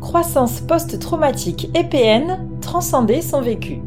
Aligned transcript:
Croissance 0.00 0.60
post-traumatique 0.60 1.70
et 1.74 1.82
PN, 1.82 2.38
transcender 2.60 3.20
son 3.20 3.40
vécu. 3.40 3.80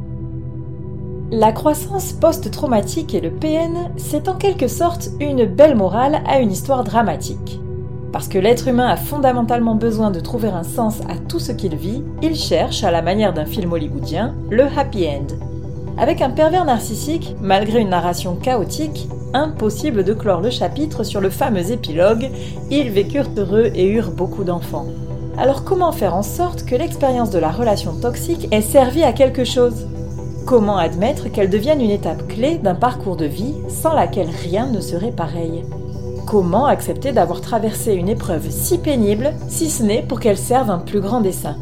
La 1.31 1.53
croissance 1.53 2.11
post-traumatique 2.11 3.15
et 3.15 3.21
le 3.21 3.31
PN, 3.31 3.91
c'est 3.95 4.27
en 4.27 4.35
quelque 4.35 4.67
sorte 4.67 5.09
une 5.21 5.45
belle 5.45 5.75
morale 5.75 6.21
à 6.27 6.39
une 6.39 6.51
histoire 6.51 6.83
dramatique. 6.83 7.61
Parce 8.11 8.27
que 8.27 8.37
l'être 8.37 8.67
humain 8.67 8.87
a 8.87 8.97
fondamentalement 8.97 9.75
besoin 9.75 10.11
de 10.11 10.19
trouver 10.19 10.49
un 10.49 10.63
sens 10.63 10.99
à 11.09 11.15
tout 11.15 11.39
ce 11.39 11.53
qu'il 11.53 11.75
vit, 11.75 12.03
il 12.21 12.35
cherche, 12.35 12.83
à 12.83 12.91
la 12.91 13.01
manière 13.01 13.33
d'un 13.33 13.45
film 13.45 13.71
hollywoodien, 13.71 14.35
le 14.49 14.65
happy 14.65 15.07
end. 15.07 15.27
Avec 15.97 16.21
un 16.21 16.29
pervers 16.29 16.65
narcissique, 16.65 17.35
malgré 17.41 17.79
une 17.79 17.89
narration 17.89 18.35
chaotique, 18.35 19.07
impossible 19.33 20.03
de 20.03 20.13
clore 20.13 20.41
le 20.41 20.49
chapitre 20.49 21.03
sur 21.03 21.21
le 21.21 21.29
fameux 21.29 21.71
épilogue 21.71 22.29
Ils 22.69 22.89
vécurent 22.89 23.29
heureux 23.37 23.71
et 23.73 23.87
eurent 23.87 24.11
beaucoup 24.11 24.43
d'enfants. 24.43 24.87
Alors 25.37 25.63
comment 25.63 25.91
faire 25.91 26.15
en 26.15 26.23
sorte 26.23 26.65
que 26.65 26.75
l'expérience 26.75 27.31
de 27.31 27.39
la 27.39 27.51
relation 27.51 27.93
toxique 27.93 28.47
ait 28.51 28.61
servi 28.61 29.03
à 29.03 29.13
quelque 29.13 29.45
chose? 29.45 29.87
Comment 30.45 30.77
admettre 30.77 31.29
qu'elle 31.29 31.49
devienne 31.49 31.81
une 31.81 31.89
étape 31.89 32.27
clé 32.27 32.57
d'un 32.57 32.75
parcours 32.75 33.15
de 33.15 33.25
vie 33.25 33.55
sans 33.69 33.93
laquelle 33.93 34.29
rien 34.29 34.67
ne 34.67 34.81
serait 34.81 35.11
pareil? 35.11 35.63
Comment 36.27 36.65
accepter 36.65 37.11
d'avoir 37.11 37.41
traversé 37.41 37.93
une 37.93 38.09
épreuve 38.09 38.49
si 38.49 38.77
pénible, 38.77 39.33
si 39.47 39.69
ce 39.69 39.83
n'est 39.83 40.03
pour 40.03 40.19
qu'elle 40.19 40.37
serve 40.37 40.69
un 40.69 40.79
plus 40.79 40.99
grand 40.99 41.21
dessein? 41.21 41.55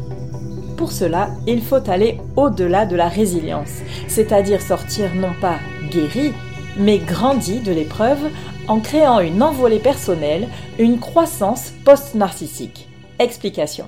Pour 0.76 0.92
cela, 0.92 1.28
il 1.46 1.62
faut 1.62 1.90
aller 1.90 2.20
au-delà 2.36 2.86
de 2.86 2.96
la 2.96 3.08
résilience, 3.08 3.80
c'est-à-dire 4.08 4.62
sortir 4.62 5.14
non 5.14 5.32
pas 5.40 5.56
guéri, 5.90 6.32
mais 6.76 6.98
grandi 6.98 7.60
de 7.60 7.72
l'épreuve 7.72 8.30
en 8.68 8.80
créant 8.80 9.20
une 9.20 9.42
envolée 9.42 9.78
personnelle, 9.78 10.48
une 10.78 10.98
croissance 10.98 11.72
post-narcissique. 11.84 12.89
Explication. 13.20 13.86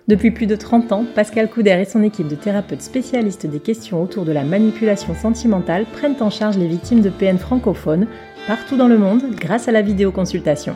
Depuis 0.08 0.32
plus 0.32 0.46
de 0.46 0.56
30 0.56 0.90
ans, 0.90 1.04
Pascal 1.14 1.48
Couder 1.48 1.78
et 1.80 1.84
son 1.84 2.02
équipe 2.02 2.26
de 2.26 2.34
thérapeutes 2.34 2.82
spécialistes 2.82 3.46
des 3.46 3.60
questions 3.60 4.02
autour 4.02 4.24
de 4.24 4.32
la 4.32 4.42
manipulation 4.42 5.14
sentimentale 5.14 5.86
prennent 5.92 6.20
en 6.20 6.28
charge 6.28 6.58
les 6.58 6.66
victimes 6.66 7.02
de 7.02 7.10
PN 7.10 7.38
francophones 7.38 8.08
partout 8.48 8.76
dans 8.76 8.88
le 8.88 8.98
monde 8.98 9.22
grâce 9.36 9.68
à 9.68 9.72
la 9.72 9.80
vidéoconsultation. 9.80 10.74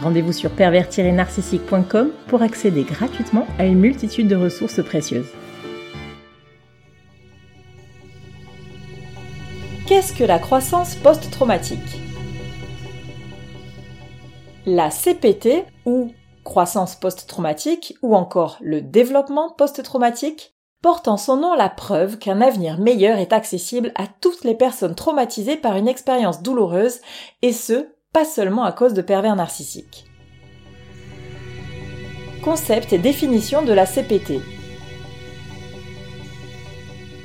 Rendez-vous 0.00 0.32
sur 0.32 0.50
pervers-narcissique.com 0.50 2.08
pour 2.28 2.40
accéder 2.40 2.84
gratuitement 2.84 3.46
à 3.58 3.66
une 3.66 3.78
multitude 3.78 4.28
de 4.28 4.36
ressources 4.36 4.82
précieuses. 4.82 5.28
Qu'est-ce 9.86 10.14
que 10.14 10.24
la 10.24 10.38
croissance 10.38 10.94
post-traumatique? 10.94 12.00
La 14.64 14.88
CPT, 14.88 15.66
ou 15.84 16.12
croissance 16.44 16.96
post-traumatique 16.96 17.94
ou 18.02 18.14
encore 18.14 18.58
le 18.60 18.80
développement 18.80 19.50
post-traumatique, 19.50 20.54
porte 20.82 21.06
en 21.06 21.16
son 21.16 21.36
nom 21.36 21.54
la 21.54 21.68
preuve 21.68 22.18
qu'un 22.18 22.40
avenir 22.40 22.78
meilleur 22.78 23.18
est 23.18 23.32
accessible 23.32 23.92
à 23.94 24.06
toutes 24.20 24.44
les 24.44 24.54
personnes 24.54 24.96
traumatisées 24.96 25.56
par 25.56 25.76
une 25.76 25.88
expérience 25.88 26.42
douloureuse, 26.42 27.00
et 27.40 27.52
ce, 27.52 27.86
pas 28.12 28.24
seulement 28.24 28.64
à 28.64 28.72
cause 28.72 28.92
de 28.92 29.02
pervers 29.02 29.36
narcissiques. 29.36 30.06
Concept 32.42 32.92
et 32.92 32.98
définition 32.98 33.62
de 33.62 33.72
la 33.72 33.86
CPT. 33.86 34.40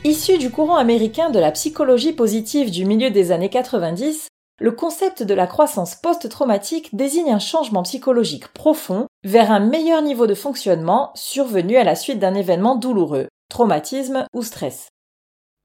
Issu 0.03 0.37
du 0.37 0.51
courant 0.51 0.77
américain 0.77 1.31
de 1.31 1.39
la 1.39 1.51
psychologie 1.51 2.13
positive 2.13 2.69
du 2.69 2.85
milieu 2.85 3.09
des 3.09 3.31
années 3.31 3.49
90, 3.49 4.27
le 4.59 4.71
concept 4.71 5.21
de 5.21 5.33
la 5.35 5.45
croissance 5.45 5.95
post-traumatique 5.95 6.95
désigne 6.95 7.31
un 7.31 7.39
changement 7.39 7.83
psychologique 7.83 8.47
profond 8.49 9.05
vers 9.23 9.51
un 9.51 9.59
meilleur 9.59 10.01
niveau 10.01 10.25
de 10.25 10.33
fonctionnement 10.33 11.11
survenu 11.13 11.77
à 11.77 11.83
la 11.83 11.95
suite 11.95 12.17
d'un 12.17 12.33
événement 12.33 12.75
douloureux, 12.75 13.27
traumatisme 13.49 14.25
ou 14.33 14.41
stress. 14.41 14.89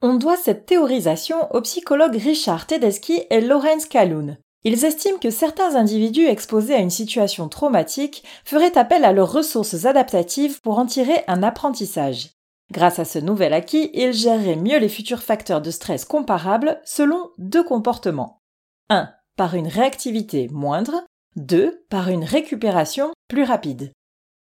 On 0.03 0.15
doit 0.15 0.37
cette 0.37 0.67
théorisation 0.67 1.51
aux 1.55 1.63
psychologues 1.63 2.17
Richard 2.17 2.67
Tedeschi 2.67 3.23
et 3.31 3.41
Lorenz 3.41 3.87
Kaloun. 3.89 4.37
Ils 4.65 4.85
estiment 4.85 5.19
que 5.19 5.31
certains 5.31 5.75
individus 5.75 6.27
exposés 6.27 6.75
à 6.75 6.81
une 6.81 6.91
situation 6.91 7.49
traumatique 7.49 8.23
feraient 8.45 8.77
appel 8.77 9.05
à 9.05 9.13
leurs 9.13 9.33
ressources 9.33 9.87
adaptatives 9.87 10.61
pour 10.61 10.79
en 10.79 10.87
tirer 10.87 11.25
un 11.29 11.43
apprentissage. 11.43 12.31
Grâce 12.71 12.99
à 12.99 13.05
ce 13.05 13.19
nouvel 13.19 13.55
acquis, 13.55 13.91
ils 13.95 14.13
géreraient 14.13 14.57
mieux 14.57 14.79
les 14.79 14.89
futurs 14.89 15.23
facteurs 15.23 15.63
de 15.63 15.71
stress 15.71 16.05
comparables 16.05 16.81
selon 16.85 17.31
deux 17.39 17.65
comportements. 17.65 18.42
1. 18.89 19.09
Par 19.37 19.55
une 19.55 19.69
réactivité 19.69 20.49
moindre. 20.49 21.05
2. 21.37 21.85
Par 21.89 22.09
une 22.09 22.25
récupération 22.25 23.13
plus 23.29 23.45
rapide. 23.45 23.93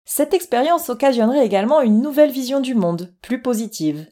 Cette 0.06 0.34
expérience 0.34 0.90
occasionnerait 0.90 1.46
également 1.46 1.81
une 1.81 2.02
nouvelle 2.02 2.31
vision 2.31 2.59
du 2.59 2.75
monde, 2.75 3.13
plus 3.22 3.41
positive. 3.41 4.07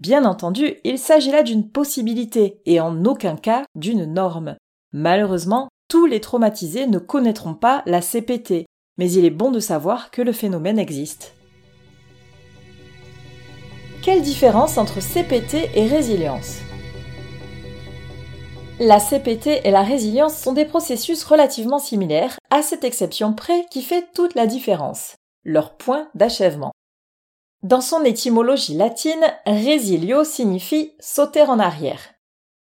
Bien 0.00 0.24
entendu, 0.24 0.74
il 0.84 0.98
s'agit 0.98 1.30
là 1.30 1.42
d'une 1.42 1.70
possibilité 1.70 2.60
et 2.66 2.80
en 2.80 3.04
aucun 3.04 3.36
cas 3.36 3.64
d'une 3.74 4.04
norme. 4.04 4.56
Malheureusement, 4.92 5.68
tous 5.88 6.06
les 6.06 6.20
traumatisés 6.20 6.86
ne 6.86 6.98
connaîtront 6.98 7.54
pas 7.54 7.82
la 7.86 8.00
CPT, 8.00 8.66
mais 8.98 9.10
il 9.10 9.24
est 9.24 9.30
bon 9.30 9.50
de 9.50 9.60
savoir 9.60 10.10
que 10.10 10.22
le 10.22 10.32
phénomène 10.32 10.78
existe. 10.78 11.34
Quelle 14.02 14.22
différence 14.22 14.78
entre 14.78 15.00
CPT 15.00 15.70
et 15.74 15.86
résilience? 15.86 16.58
La 18.80 19.00
CPT 19.00 19.60
et 19.64 19.70
la 19.70 19.82
résilience 19.82 20.36
sont 20.36 20.52
des 20.52 20.64
processus 20.64 21.24
relativement 21.24 21.78
similaires, 21.78 22.38
à 22.50 22.62
cette 22.62 22.84
exception 22.84 23.32
près 23.32 23.66
qui 23.70 23.82
fait 23.82 24.06
toute 24.14 24.34
la 24.34 24.46
différence, 24.46 25.16
leur 25.44 25.76
point 25.76 26.08
d'achèvement. 26.14 26.72
Dans 27.62 27.80
son 27.80 28.04
étymologie 28.04 28.76
latine, 28.76 29.24
resilio 29.46 30.22
signifie 30.22 30.92
sauter 31.00 31.42
en 31.42 31.58
arrière. 31.58 32.00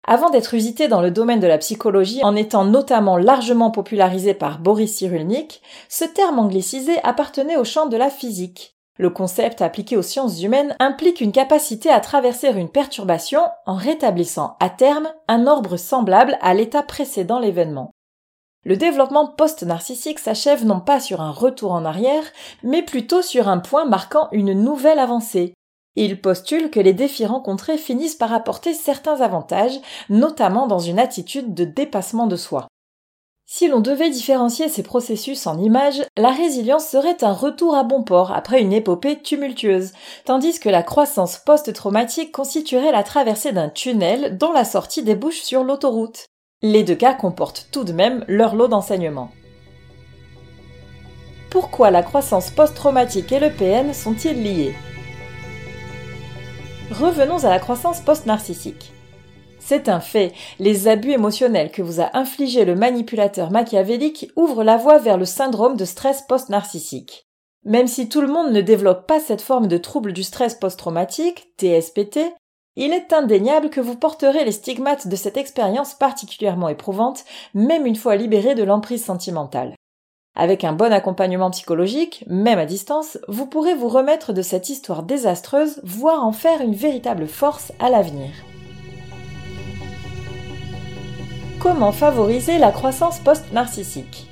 Avant 0.05 0.29
d'être 0.29 0.53
usité 0.53 0.87
dans 0.87 1.01
le 1.01 1.11
domaine 1.11 1.39
de 1.39 1.47
la 1.47 1.57
psychologie 1.57 2.23
en 2.23 2.35
étant 2.35 2.65
notamment 2.65 3.17
largement 3.17 3.71
popularisé 3.71 4.33
par 4.33 4.59
Boris 4.59 4.97
Cyrulnik, 4.97 5.61
ce 5.89 6.03
terme 6.03 6.37
anglicisé 6.39 6.99
appartenait 7.03 7.57
au 7.57 7.63
champ 7.63 7.87
de 7.87 7.97
la 7.97 8.09
physique. 8.09 8.75
Le 8.99 9.09
concept 9.09 9.61
appliqué 9.63 9.97
aux 9.97 10.03
sciences 10.03 10.43
humaines 10.43 10.75
implique 10.79 11.19
une 11.19 11.31
capacité 11.31 11.89
à 11.89 11.99
traverser 11.99 12.49
une 12.49 12.69
perturbation 12.69 13.41
en 13.65 13.75
rétablissant 13.75 14.55
à 14.59 14.69
terme 14.69 15.09
un 15.27 15.47
ordre 15.47 15.77
semblable 15.77 16.37
à 16.41 16.53
l'état 16.53 16.83
précédent 16.83 17.39
l'événement. 17.39 17.91
Le 18.65 18.77
développement 18.77 19.27
post-narcissique 19.27 20.19
s'achève 20.19 20.65
non 20.65 20.79
pas 20.79 20.99
sur 20.99 21.21
un 21.21 21.31
retour 21.31 21.71
en 21.71 21.85
arrière, 21.85 22.23
mais 22.61 22.83
plutôt 22.83 23.21
sur 23.21 23.49
un 23.49 23.57
point 23.57 23.85
marquant 23.85 24.29
une 24.31 24.53
nouvelle 24.53 24.99
avancée. 24.99 25.53
Il 25.95 26.21
postule 26.21 26.71
que 26.71 26.79
les 26.79 26.93
défis 26.93 27.25
rencontrés 27.25 27.77
finissent 27.77 28.15
par 28.15 28.31
apporter 28.31 28.73
certains 28.73 29.21
avantages, 29.21 29.79
notamment 30.09 30.65
dans 30.65 30.79
une 30.79 30.99
attitude 30.99 31.53
de 31.53 31.65
dépassement 31.65 32.27
de 32.27 32.35
soi. 32.35 32.67
Si 33.45 33.67
l'on 33.67 33.81
devait 33.81 34.09
différencier 34.09 34.69
ces 34.69 34.83
processus 34.83 35.47
en 35.47 35.59
images, 35.59 36.01
la 36.17 36.31
résilience 36.31 36.87
serait 36.87 37.23
un 37.23 37.33
retour 37.33 37.75
à 37.75 37.83
bon 37.83 38.01
port 38.03 38.31
après 38.31 38.61
une 38.61 38.71
épopée 38.71 39.19
tumultueuse, 39.21 39.91
tandis 40.25 40.59
que 40.59 40.69
la 40.69 40.81
croissance 40.81 41.37
post-traumatique 41.37 42.31
constituerait 42.31 42.93
la 42.93 43.03
traversée 43.03 43.51
d'un 43.51 43.69
tunnel 43.69 44.37
dont 44.37 44.53
la 44.53 44.63
sortie 44.63 45.03
débouche 45.03 45.41
sur 45.41 45.63
l'autoroute. 45.63 46.27
Les 46.61 46.83
deux 46.83 46.95
cas 46.95 47.13
comportent 47.13 47.67
tout 47.71 47.83
de 47.83 47.91
même 47.91 48.23
leur 48.29 48.55
lot 48.55 48.69
d'enseignements. 48.69 49.31
Pourquoi 51.49 51.91
la 51.91 52.01
croissance 52.01 52.49
post-traumatique 52.49 53.31
et 53.33 53.39
le 53.39 53.51
PN 53.51 53.93
sont-ils 53.93 54.41
liés? 54.41 54.73
Revenons 56.91 57.43
à 57.43 57.49
la 57.49 57.59
croissance 57.59 57.99
post-narcissique. 57.99 58.93
C'est 59.65 59.87
un 59.87 60.01
fait. 60.01 60.33
Les 60.59 60.89
abus 60.89 61.11
émotionnels 61.11 61.71
que 61.71 61.81
vous 61.81 62.01
a 62.01 62.17
infligés 62.17 62.65
le 62.65 62.75
manipulateur 62.75 63.49
machiavélique 63.49 64.29
ouvrent 64.35 64.63
la 64.63 64.75
voie 64.75 64.97
vers 64.97 65.17
le 65.17 65.23
syndrome 65.23 65.77
de 65.77 65.85
stress 65.85 66.21
post-narcissique. 66.23 67.29
Même 67.63 67.87
si 67.87 68.09
tout 68.09 68.19
le 68.19 68.27
monde 68.27 68.51
ne 68.51 68.59
développe 68.59 69.07
pas 69.07 69.21
cette 69.21 69.41
forme 69.41 69.67
de 69.67 69.77
trouble 69.77 70.11
du 70.11 70.23
stress 70.23 70.55
post-traumatique, 70.55 71.47
TSPT, 71.57 72.19
il 72.75 72.91
est 72.91 73.13
indéniable 73.13 73.69
que 73.69 73.79
vous 73.79 73.95
porterez 73.95 74.43
les 74.43 74.51
stigmates 74.51 75.07
de 75.07 75.15
cette 75.15 75.37
expérience 75.37 75.93
particulièrement 75.93 76.67
éprouvante, 76.67 77.23
même 77.53 77.85
une 77.85 77.95
fois 77.95 78.17
libéré 78.17 78.55
de 78.55 78.63
l'emprise 78.63 79.05
sentimentale. 79.05 79.75
Avec 80.35 80.65
un 80.65 80.73
bon 80.73 80.91
accompagnement 80.91 81.51
psychologique, 81.51 82.25
même 82.27 82.59
à 82.59 82.65
distance, 82.65 83.17
vous 83.29 83.45
pourrez 83.45 83.75
vous 83.75 83.87
remettre 83.87 84.33
de 84.33 84.41
cette 84.41 84.67
histoire 84.67 85.03
désastreuse, 85.03 85.79
voire 85.83 86.25
en 86.25 86.33
faire 86.33 86.59
une 86.59 86.75
véritable 86.75 87.27
force 87.27 87.71
à 87.79 87.89
l'avenir. 87.89 88.31
Comment 91.63 91.93
favoriser 91.93 92.57
la 92.57 92.73
croissance 92.73 93.19
post-narcissique 93.19 94.27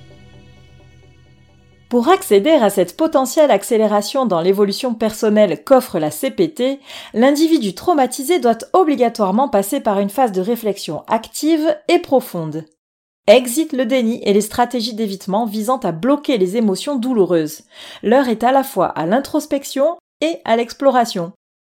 Pour 1.88 2.10
accéder 2.10 2.50
à 2.50 2.70
cette 2.70 2.98
potentielle 2.98 3.52
accélération 3.52 4.26
dans 4.26 4.42
l'évolution 4.42 4.94
personnelle 4.94 5.64
qu'offre 5.64 5.98
la 5.98 6.10
CPT, 6.12 6.82
l'individu 7.14 7.74
traumatisé 7.74 8.40
doit 8.40 8.58
obligatoirement 8.74 9.48
passer 9.48 9.80
par 9.80 10.02
une 10.02 10.10
phase 10.10 10.34
de 10.34 10.42
réflexion 10.42 11.06
active 11.08 11.74
et 11.88 12.00
profonde. 12.00 12.66
Exit 13.28 13.72
le 13.72 13.86
déni 13.86 14.22
et 14.26 14.34
les 14.34 14.42
stratégies 14.42 14.94
d'évitement 14.94 15.46
visant 15.46 15.78
à 15.78 15.94
bloquer 15.94 16.38
les 16.38 16.58
émotions 16.58 16.98
douloureuses. 16.98 17.62
L'heure 18.04 18.28
est 18.28 18.44
à 18.44 18.52
la 18.52 18.66
fois 18.66 18.88
à 18.88 19.06
l'introspection 19.06 19.96
et 20.20 20.40
à 20.44 20.58
l'exploration. 20.58 21.32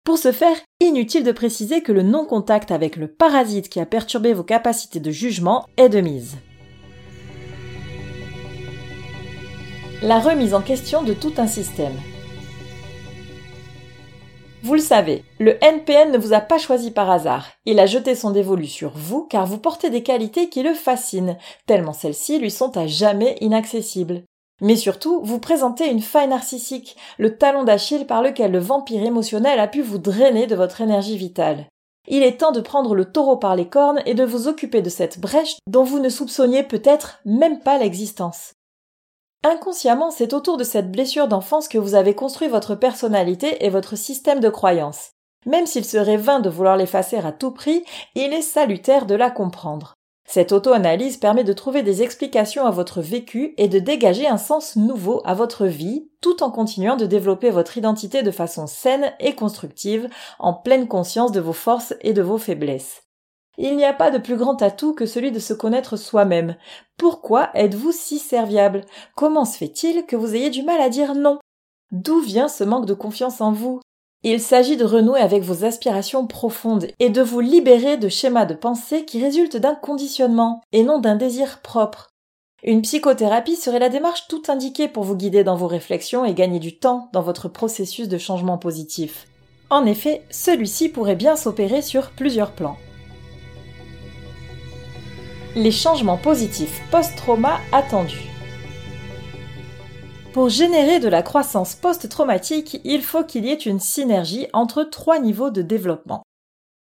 Pour 0.04 0.18
ce 0.18 0.32
faire, 0.32 0.58
inutile 0.80 1.24
de 1.24 1.32
préciser 1.32 1.84
que 1.84 1.92
le 1.92 2.02
non-contact 2.02 2.72
avec 2.72 2.96
le 2.96 3.08
parasite 3.08 3.70
qui 3.70 3.80
a 3.80 3.86
perturbé 3.86 4.34
vos 4.34 4.44
capacités 4.44 5.00
de 5.00 5.12
jugement 5.12 5.68
est 5.78 5.90
de 5.90 6.02
mise. 6.02 6.38
La 10.02 10.20
remise 10.20 10.56
en 10.56 10.62
question 10.62 11.04
de 11.04 11.14
tout 11.14 11.34
un 11.38 11.46
système. 11.46 11.94
Vous 14.64 14.74
le 14.74 14.80
savez, 14.80 15.24
le 15.40 15.64
NPN 15.64 16.12
ne 16.12 16.18
vous 16.18 16.34
a 16.34 16.40
pas 16.40 16.58
choisi 16.58 16.90
par 16.90 17.12
hasard. 17.12 17.52
Il 17.66 17.80
a 17.80 17.86
jeté 17.86 18.16
son 18.16 18.32
dévolu 18.32 18.66
sur 18.66 18.94
vous 18.96 19.28
car 19.30 19.46
vous 19.46 19.60
portez 19.60 19.92
des 19.92 20.02
qualités 20.02 20.50
qui 20.50 20.64
le 20.64 20.74
fascinent, 20.74 21.38
tellement 21.68 21.94
celles-ci 21.94 22.40
lui 22.40 22.50
sont 22.50 22.76
à 22.76 22.88
jamais 22.88 23.38
inaccessibles. 23.40 24.24
Mais 24.62 24.76
surtout, 24.76 25.22
vous 25.24 25.40
présentez 25.40 25.90
une 25.90 26.02
faille 26.02 26.28
narcissique, 26.28 26.96
le 27.18 27.36
talon 27.36 27.64
d'Achille 27.64 28.06
par 28.06 28.22
lequel 28.22 28.52
le 28.52 28.60
vampire 28.60 29.04
émotionnel 29.04 29.60
a 29.60 29.68
pu 29.68 29.82
vous 29.82 29.98
drainer 29.98 30.46
de 30.48 30.56
votre 30.56 30.82
énergie 30.82 31.18
vitale. 31.18 31.66
Il 32.08 32.24
est 32.24 32.38
temps 32.38 32.52
de 32.52 32.62
prendre 32.62 32.96
le 32.96 33.06
taureau 33.06 33.38
par 33.38 33.56
les 33.56 33.68
cornes 33.68 34.02
et 34.06 34.14
de 34.14 34.24
vous 34.24 34.48
occuper 34.48 34.82
de 34.82 34.90
cette 34.90 35.20
brèche 35.20 35.58
dont 35.68 35.84
vous 35.84 36.00
ne 36.00 36.10
soupçonniez 36.10 36.64
peut-être 36.64 37.20
même 37.26 37.60
pas 37.60 37.78
l'existence. 37.78 38.54
Inconsciemment, 39.44 40.12
c'est 40.12 40.34
autour 40.34 40.58
de 40.58 40.64
cette 40.64 40.92
blessure 40.92 41.28
d'enfance 41.28 41.68
que 41.68 41.80
vous 41.80 41.96
avez 41.96 42.14
construit 42.14 42.48
votre 42.48 42.76
personnalité 42.76 43.66
et 43.66 43.70
votre 43.70 43.96
système 43.96 44.40
de 44.40 44.50
croyances. 44.50 45.12
Même 45.48 45.66
s'il 45.66 45.86
serait 45.86 46.18
vain 46.18 46.40
de 46.40 46.50
vouloir 46.50 46.78
l'effacer 46.78 47.18
à 47.18 47.32
tout 47.32 47.52
prix, 47.52 47.84
il 48.14 48.34
est 48.34 48.44
salutaire 48.44 49.08
de 49.08 49.16
la 49.16 49.32
comprendre. 49.32 49.96
Cette 50.34 50.54
auto-analyse 50.54 51.18
permet 51.18 51.44
de 51.44 51.52
trouver 51.52 51.84
des 51.84 52.04
explications 52.04 52.66
à 52.66 52.72
votre 52.72 53.02
vécu 53.02 53.54
et 53.58 53.68
de 53.68 53.80
dégager 53.80 54.30
un 54.30 54.38
sens 54.38 54.78
nouveau 54.78 55.22
à 55.26 55.34
votre 55.34 55.66
vie, 55.66 56.08
tout 56.22 56.42
en 56.42 56.52
continuant 56.52 56.96
de 56.96 57.06
développer 57.06 57.50
votre 57.50 57.78
identité 57.78 58.24
de 58.24 58.32
façon 58.32 58.66
saine 58.66 59.12
et 59.20 59.36
constructive, 59.36 60.08
en 60.40 60.54
pleine 60.54 60.88
conscience 60.88 61.34
de 61.34 61.42
vos 61.42 61.52
forces 61.52 61.94
et 62.00 62.14
de 62.14 62.22
vos 62.22 62.38
faiblesses. 62.38 63.04
Il 63.58 63.76
n'y 63.76 63.84
a 63.84 63.92
pas 63.92 64.10
de 64.10 64.20
plus 64.20 64.38
grand 64.38 64.62
atout 64.62 64.94
que 64.94 65.06
celui 65.06 65.34
de 65.34 65.40
se 65.40 65.54
connaître 65.54 65.98
soi-même. 65.98 66.56
Pourquoi 66.96 67.50
êtes-vous 67.54 67.92
si 67.92 68.18
serviable? 68.18 68.86
Comment 69.18 69.44
se 69.44 69.58
fait-il 69.58 70.06
que 70.06 70.16
vous 70.16 70.34
ayez 70.34 70.50
du 70.50 70.64
mal 70.64 70.80
à 70.80 70.88
dire 70.88 71.14
non? 71.14 71.40
D'où 71.92 72.22
vient 72.22 72.48
ce 72.48 72.64
manque 72.64 72.86
de 72.86 72.94
confiance 72.94 73.42
en 73.42 73.52
vous? 73.52 73.82
Il 74.24 74.40
s'agit 74.40 74.78
de 74.78 74.86
renouer 74.86 75.20
avec 75.20 75.42
vos 75.42 75.66
aspirations 75.66 76.28
profondes 76.28 76.88
et 77.00 77.10
de 77.10 77.22
vous 77.22 77.40
libérer 77.40 77.98
de 77.98 78.08
schémas 78.08 78.46
de 78.46 78.54
pensée 78.54 79.04
qui 79.06 79.22
résultent 79.22 79.58
d'un 79.58 79.74
conditionnement 79.74 80.62
et 80.72 80.84
non 80.84 81.00
d'un 81.00 81.16
désir 81.16 81.62
propre. 81.62 82.10
Une 82.64 82.84
psychothérapie 82.84 83.56
serait 83.56 83.80
la 83.80 83.90
démarche 83.90 84.28
tout 84.28 84.44
indiquée 84.48 84.88
pour 84.88 85.04
vous 85.04 85.16
guider 85.16 85.44
dans 85.44 85.56
vos 85.56 85.66
réflexions 85.66 86.24
et 86.24 86.36
gagner 86.36 86.60
du 86.60 86.78
temps 86.78 87.10
dans 87.14 87.24
votre 87.24 87.50
processus 87.50 88.08
de 88.08 88.20
changement 88.20 88.60
positif. 88.60 89.28
En 89.72 89.88
effet, 89.88 90.22
celui-ci 90.30 90.90
pourrait 90.90 91.16
bien 91.16 91.36
s'opérer 91.36 91.82
sur 91.82 92.12
plusieurs 92.12 92.52
plans. 92.52 92.78
Les 95.56 95.72
changements 95.72 96.18
positifs 96.18 96.82
post-trauma 96.92 97.58
attendus. 97.72 98.31
Pour 100.34 100.48
générer 100.48 101.00
de 101.00 101.10
la 101.10 101.24
croissance 101.24 101.76
post-traumatique, 101.76 102.80
il 102.86 103.02
faut 103.02 103.26
qu'il 103.26 103.46
y 103.46 103.50
ait 103.50 103.56
une 103.56 103.82
synergie 103.82 104.48
entre 104.54 104.84
trois 104.84 105.20
niveaux 105.20 105.50
de 105.50 105.62
développement. 105.62 106.24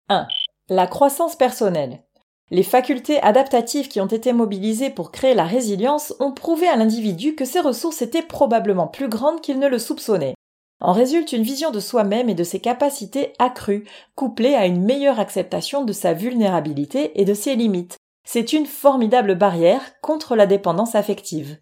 1. 0.09 0.27
La 0.69 0.87
croissance 0.87 1.35
personnelle. 1.35 2.03
Les 2.49 2.63
facultés 2.63 3.21
adaptatives 3.21 3.87
qui 3.87 4.01
ont 4.01 4.07
été 4.07 4.33
mobilisées 4.33 4.89
pour 4.89 5.11
créer 5.11 5.35
la 5.35 5.43
résilience 5.43 6.15
ont 6.19 6.31
prouvé 6.31 6.67
à 6.67 6.75
l'individu 6.75 7.35
que 7.35 7.45
ses 7.45 7.59
ressources 7.59 8.01
étaient 8.01 8.23
probablement 8.23 8.87
plus 8.87 9.09
grandes 9.09 9.41
qu'il 9.41 9.59
ne 9.59 9.67
le 9.67 9.77
soupçonnait. 9.77 10.33
En 10.81 10.91
résulte 10.91 11.31
une 11.31 11.43
vision 11.43 11.69
de 11.69 11.79
soi-même 11.79 12.29
et 12.29 12.35
de 12.35 12.43
ses 12.43 12.59
capacités 12.59 13.33
accrues, 13.37 13.85
couplée 14.15 14.55
à 14.55 14.65
une 14.65 14.83
meilleure 14.83 15.19
acceptation 15.19 15.85
de 15.85 15.93
sa 15.93 16.13
vulnérabilité 16.13 17.19
et 17.21 17.25
de 17.25 17.33
ses 17.35 17.55
limites. 17.55 17.97
C'est 18.27 18.53
une 18.53 18.65
formidable 18.65 19.35
barrière 19.35 19.81
contre 20.01 20.35
la 20.35 20.47
dépendance 20.47 20.95
affective. 20.95 21.59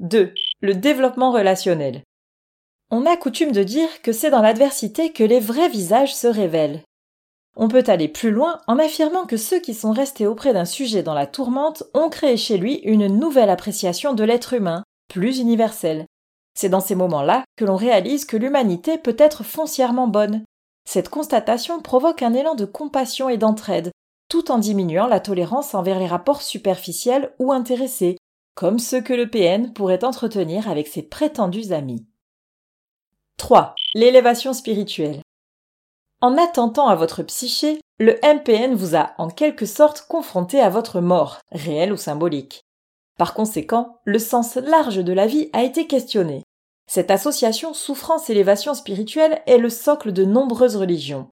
2. 0.00 0.34
Le 0.60 0.74
développement 0.74 1.30
relationnel. 1.30 2.02
On 2.90 3.06
a 3.06 3.16
coutume 3.16 3.52
de 3.52 3.62
dire 3.62 4.02
que 4.02 4.10
c'est 4.10 4.30
dans 4.30 4.42
l'adversité 4.42 5.12
que 5.12 5.22
les 5.22 5.38
vrais 5.38 5.68
visages 5.68 6.16
se 6.16 6.26
révèlent. 6.26 6.82
On 7.56 7.68
peut 7.68 7.84
aller 7.86 8.08
plus 8.08 8.32
loin 8.32 8.58
en 8.66 8.76
affirmant 8.80 9.24
que 9.24 9.36
ceux 9.36 9.60
qui 9.60 9.72
sont 9.72 9.92
restés 9.92 10.26
auprès 10.26 10.52
d'un 10.52 10.64
sujet 10.64 11.04
dans 11.04 11.14
la 11.14 11.28
tourmente 11.28 11.84
ont 11.94 12.08
créé 12.08 12.36
chez 12.36 12.58
lui 12.58 12.80
une 12.82 13.06
nouvelle 13.06 13.50
appréciation 13.50 14.14
de 14.14 14.24
l'être 14.24 14.52
humain, 14.52 14.82
plus 15.08 15.38
universelle. 15.38 16.06
C'est 16.54 16.68
dans 16.68 16.80
ces 16.80 16.96
moments-là 16.96 17.44
que 17.56 17.64
l'on 17.64 17.76
réalise 17.76 18.24
que 18.24 18.36
l'humanité 18.36 18.98
peut 18.98 19.16
être 19.16 19.44
foncièrement 19.44 20.08
bonne. 20.08 20.42
Cette 20.88 21.08
constatation 21.08 21.80
provoque 21.82 22.22
un 22.22 22.34
élan 22.34 22.56
de 22.56 22.64
compassion 22.64 23.28
et 23.28 23.38
d'entraide, 23.38 23.92
tout 24.28 24.50
en 24.50 24.58
diminuant 24.58 25.06
la 25.06 25.20
tolérance 25.20 25.74
envers 25.74 26.00
les 26.00 26.08
rapports 26.08 26.42
superficiels 26.42 27.32
ou 27.38 27.52
intéressés, 27.52 28.16
comme 28.58 28.80
ceux 28.80 29.00
que 29.00 29.12
le 29.12 29.30
PN 29.30 29.72
pourrait 29.72 30.02
entretenir 30.02 30.68
avec 30.68 30.88
ses 30.88 31.02
prétendus 31.02 31.70
amis. 31.70 32.04
3. 33.36 33.76
L'élévation 33.94 34.52
spirituelle. 34.52 35.22
En 36.20 36.36
attentant 36.36 36.88
à 36.88 36.96
votre 36.96 37.22
psyché, 37.22 37.78
le 38.00 38.18
MPN 38.24 38.74
vous 38.74 38.96
a 38.96 39.12
en 39.18 39.28
quelque 39.28 39.64
sorte 39.64 40.06
confronté 40.08 40.58
à 40.58 40.70
votre 40.70 41.00
mort, 41.00 41.38
réelle 41.52 41.92
ou 41.92 41.96
symbolique. 41.96 42.64
Par 43.16 43.32
conséquent, 43.32 44.00
le 44.02 44.18
sens 44.18 44.56
large 44.56 45.04
de 45.04 45.12
la 45.12 45.28
vie 45.28 45.50
a 45.52 45.62
été 45.62 45.86
questionné. 45.86 46.42
Cette 46.88 47.12
association 47.12 47.74
souffrance-élévation 47.74 48.74
spirituelle 48.74 49.40
est 49.46 49.58
le 49.58 49.70
socle 49.70 50.10
de 50.10 50.24
nombreuses 50.24 50.74
religions. 50.74 51.28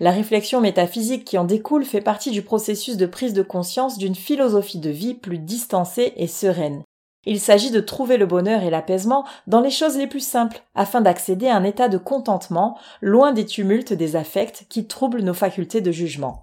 La 0.00 0.12
réflexion 0.12 0.60
métaphysique 0.60 1.24
qui 1.24 1.38
en 1.38 1.44
découle 1.44 1.84
fait 1.84 2.00
partie 2.00 2.30
du 2.30 2.42
processus 2.42 2.96
de 2.96 3.06
prise 3.06 3.32
de 3.32 3.42
conscience 3.42 3.98
d'une 3.98 4.14
philosophie 4.14 4.78
de 4.78 4.90
vie 4.90 5.14
plus 5.14 5.38
distancée 5.38 6.12
et 6.16 6.28
sereine. 6.28 6.84
Il 7.26 7.40
s'agit 7.40 7.72
de 7.72 7.80
trouver 7.80 8.16
le 8.16 8.26
bonheur 8.26 8.62
et 8.62 8.70
l'apaisement 8.70 9.24
dans 9.48 9.60
les 9.60 9.70
choses 9.70 9.98
les 9.98 10.06
plus 10.06 10.24
simples, 10.24 10.62
afin 10.76 11.00
d'accéder 11.00 11.48
à 11.48 11.56
un 11.56 11.64
état 11.64 11.88
de 11.88 11.98
contentement, 11.98 12.78
loin 13.02 13.32
des 13.32 13.44
tumultes 13.44 13.92
des 13.92 14.14
affects 14.14 14.66
qui 14.68 14.86
troublent 14.86 15.22
nos 15.22 15.34
facultés 15.34 15.80
de 15.80 15.90
jugement. 15.90 16.42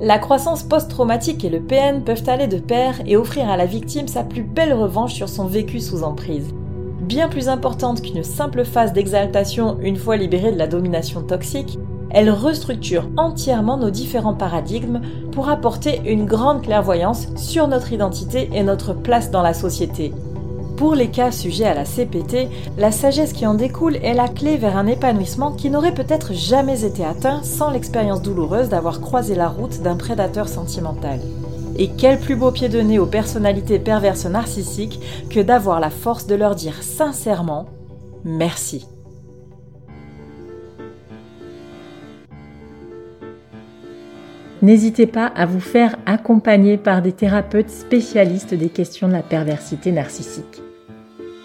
La 0.00 0.20
croissance 0.20 0.62
post-traumatique 0.62 1.44
et 1.44 1.50
le 1.50 1.62
PN 1.62 2.04
peuvent 2.04 2.28
aller 2.28 2.46
de 2.46 2.58
pair 2.58 3.00
et 3.06 3.16
offrir 3.16 3.50
à 3.50 3.56
la 3.56 3.66
victime 3.66 4.06
sa 4.06 4.22
plus 4.22 4.42
belle 4.44 4.72
revanche 4.72 5.14
sur 5.14 5.28
son 5.28 5.46
vécu 5.46 5.80
sous 5.80 6.04
emprise 6.04 6.54
bien 7.12 7.28
plus 7.28 7.50
importante 7.50 8.00
qu'une 8.00 8.24
simple 8.24 8.64
phase 8.64 8.94
d'exaltation 8.94 9.76
une 9.82 9.96
fois 9.96 10.16
libérée 10.16 10.50
de 10.50 10.56
la 10.56 10.66
domination 10.66 11.20
toxique, 11.20 11.78
elle 12.08 12.30
restructure 12.30 13.06
entièrement 13.18 13.76
nos 13.76 13.90
différents 13.90 14.32
paradigmes 14.32 15.02
pour 15.30 15.50
apporter 15.50 16.00
une 16.06 16.24
grande 16.24 16.62
clairvoyance 16.62 17.28
sur 17.36 17.68
notre 17.68 17.92
identité 17.92 18.48
et 18.54 18.62
notre 18.62 18.94
place 18.94 19.30
dans 19.30 19.42
la 19.42 19.52
société. 19.52 20.14
Pour 20.78 20.94
les 20.94 21.10
cas 21.10 21.30
sujets 21.30 21.66
à 21.66 21.74
la 21.74 21.84
CPT, 21.84 22.48
la 22.78 22.90
sagesse 22.90 23.34
qui 23.34 23.46
en 23.46 23.52
découle 23.52 23.96
est 23.96 24.14
la 24.14 24.28
clé 24.28 24.56
vers 24.56 24.78
un 24.78 24.86
épanouissement 24.86 25.52
qui 25.52 25.68
n'aurait 25.68 25.92
peut-être 25.92 26.32
jamais 26.32 26.82
été 26.82 27.04
atteint 27.04 27.42
sans 27.42 27.70
l'expérience 27.70 28.22
douloureuse 28.22 28.70
d'avoir 28.70 29.02
croisé 29.02 29.34
la 29.34 29.50
route 29.50 29.82
d'un 29.82 29.96
prédateur 29.96 30.48
sentimental. 30.48 31.20
Et 31.78 31.88
quel 31.96 32.18
plus 32.18 32.36
beau 32.36 32.50
pied 32.50 32.68
de 32.68 32.80
nez 32.80 32.98
aux 32.98 33.06
personnalités 33.06 33.78
perverses 33.78 34.26
narcissiques 34.26 35.00
que 35.30 35.40
d'avoir 35.40 35.80
la 35.80 35.90
force 35.90 36.26
de 36.26 36.34
leur 36.34 36.54
dire 36.54 36.82
sincèrement 36.82 37.66
merci. 38.24 38.86
N'hésitez 44.62 45.08
pas 45.08 45.26
à 45.26 45.44
vous 45.44 45.60
faire 45.60 45.96
accompagner 46.06 46.76
par 46.76 47.02
des 47.02 47.10
thérapeutes 47.10 47.70
spécialistes 47.70 48.54
des 48.54 48.68
questions 48.68 49.08
de 49.08 49.12
la 49.12 49.22
perversité 49.22 49.90
narcissique. 49.90 50.62